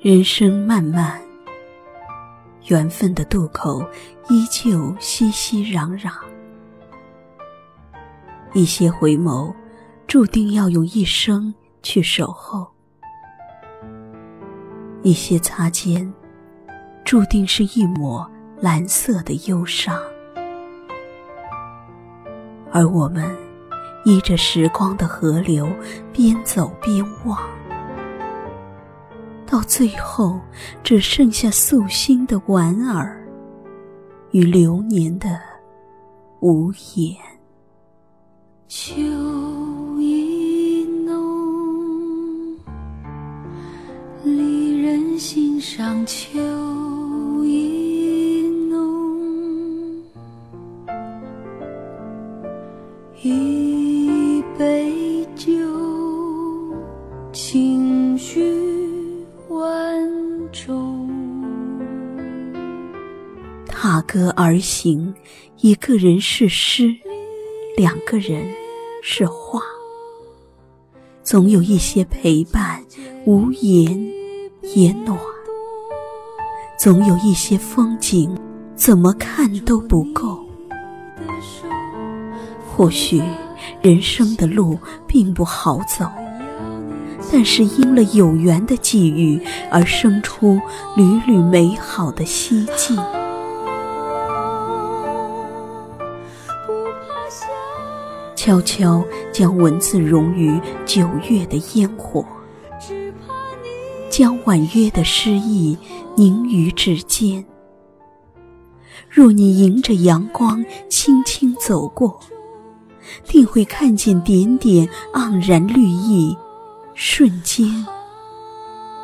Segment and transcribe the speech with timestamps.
[0.00, 1.20] 人生漫漫，
[2.68, 3.84] 缘分的渡口
[4.28, 6.12] 依旧熙熙攘攘。
[8.54, 9.52] 一些回眸，
[10.06, 11.52] 注定要用一生
[11.82, 12.64] 去守候；
[15.02, 16.14] 一些擦肩，
[17.04, 18.24] 注定是一抹
[18.60, 20.00] 蓝色的忧伤。
[22.70, 23.28] 而我们
[24.04, 25.68] 依着时光的河流，
[26.12, 27.36] 边走边望。
[29.58, 30.38] 到最后，
[30.84, 33.20] 只剩下素心的莞尔
[34.30, 35.36] 与流年的
[36.38, 37.16] 无言。
[38.68, 38.94] 秋
[39.98, 42.56] 意浓，
[44.22, 46.38] 离人心上秋
[64.08, 65.14] 歌而行，
[65.60, 66.96] 一个人是诗，
[67.76, 68.42] 两个人
[69.02, 69.60] 是画。
[71.22, 72.82] 总有一些陪伴，
[73.26, 74.10] 无言
[74.74, 75.14] 也暖；
[76.78, 78.34] 总有一些风景，
[78.74, 80.42] 怎么看都不够。
[82.74, 83.22] 或许
[83.82, 86.06] 人生的路并不好走，
[87.30, 89.38] 但是因了有缘的际遇，
[89.70, 90.58] 而生出
[90.96, 92.96] 缕缕美好的希冀。
[98.38, 102.24] 悄悄将文字融于九月的烟火，
[104.08, 105.76] 将婉约的诗意
[106.14, 107.44] 凝于指尖。
[109.10, 112.20] 若你迎着阳光轻轻走过，
[113.26, 116.38] 定会看见点点盎然绿意，
[116.94, 117.68] 瞬间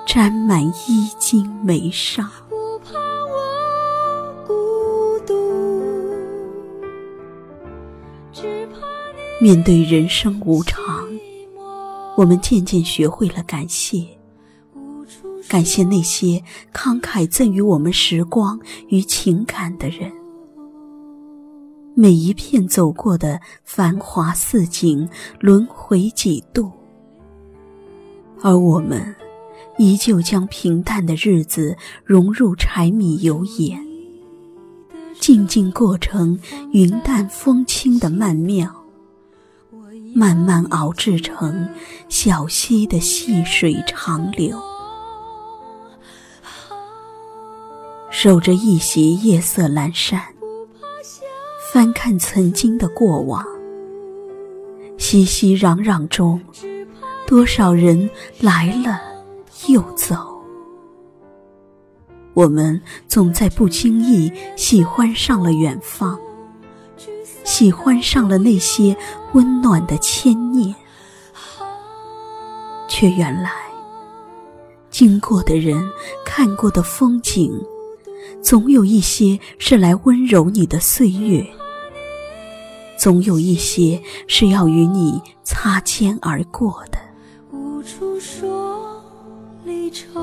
[0.07, 2.23] 沾满衣襟眉梢。
[9.45, 10.83] 面对人生无常，
[12.17, 14.03] 我们渐渐学会了感谢，
[15.51, 20.11] 感谢那些慷慨赠予我们时光与情感的人。
[21.95, 25.07] 每一片走过的繁华似锦，
[25.41, 26.73] 轮回几度，
[28.41, 29.15] 而我们
[29.77, 33.79] 依旧将平淡的日子融入柴米油盐，
[35.21, 36.41] 静静过成
[36.73, 38.75] 云淡风轻的曼妙。
[40.17, 41.69] 慢慢熬制成
[42.09, 44.57] 小溪的细水长流，
[48.11, 50.23] 守着一袭夜色阑珊，
[51.73, 53.45] 翻看曾经的过往。
[54.99, 56.41] 熙熙攘攘中，
[57.27, 58.09] 多少人
[58.41, 59.01] 来了
[59.67, 60.15] 又走，
[62.35, 66.17] 我们总在不经意喜欢上了远方。
[67.45, 68.97] 喜欢上了那些
[69.35, 70.75] 温暖的牵念，
[72.89, 73.51] 却原来
[74.91, 75.89] 经过的人、
[76.25, 77.53] 看过的风景，
[78.43, 81.47] 总有一些是来温柔你的岁月，
[82.99, 86.99] 总有一些是要与你擦肩而过的。
[87.53, 89.03] 无处说
[89.65, 90.21] 离愁，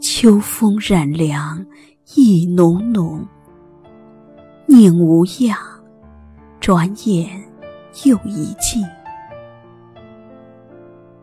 [0.00, 1.66] 秋风染凉
[2.14, 3.26] 意浓浓。
[4.70, 5.58] 念无恙，
[6.60, 7.42] 转眼
[8.04, 8.86] 又一季。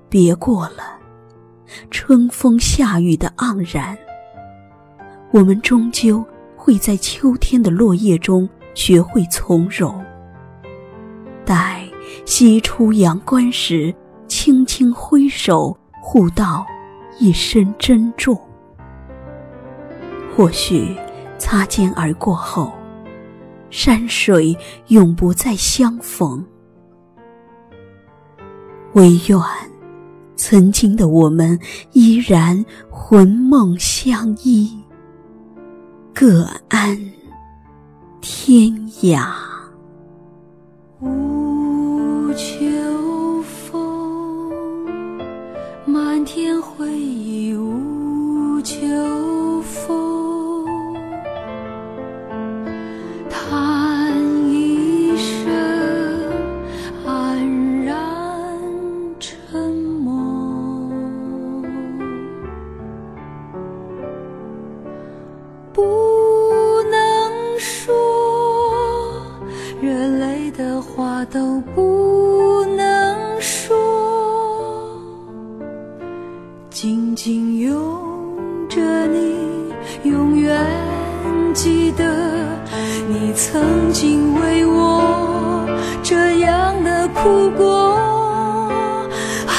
[0.09, 0.99] 别过了
[1.89, 3.97] 春风夏雨的盎然，
[5.31, 6.21] 我们终究
[6.57, 10.03] 会在秋天的落叶中学会从容。
[11.45, 11.87] 待
[12.25, 13.95] 西出阳关时，
[14.27, 16.65] 轻轻挥手，互道
[17.17, 18.37] 一声珍重。
[20.35, 20.97] 或许
[21.37, 22.73] 擦肩而过后。
[23.69, 26.43] 山水永不再相逢，
[28.93, 29.39] 唯愿
[30.35, 31.59] 曾经的我们
[31.91, 34.71] 依然魂梦相依，
[36.13, 36.97] 各安
[38.21, 38.71] 天
[39.01, 39.27] 涯。
[40.99, 42.86] 无求
[71.29, 73.75] 都不能说，
[76.69, 80.57] 紧紧拥着你，永远
[81.53, 82.05] 记得
[83.09, 85.65] 你曾经为我。
[86.01, 87.95] 这样的哭过。
[89.47, 89.51] 啊。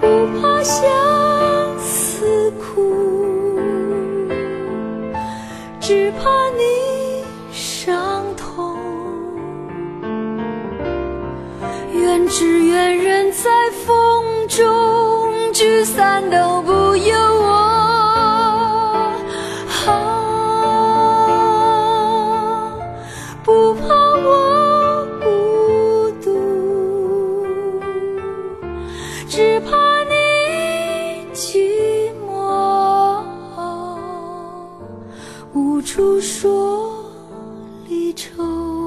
[0.00, 0.06] 不
[0.40, 0.95] 怕笑。
[12.28, 13.50] 只愿人在
[13.84, 17.52] 风中聚散都不由我。
[19.86, 19.92] 啊
[23.44, 26.26] 不怕我孤独，
[29.28, 30.14] 只怕你
[31.32, 33.22] 寂寞，
[35.52, 36.92] 无处说
[37.88, 38.85] 离愁。